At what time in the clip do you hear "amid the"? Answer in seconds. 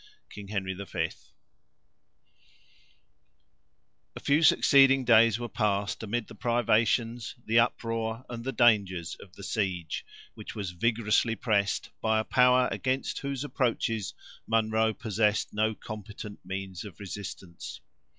6.01-6.33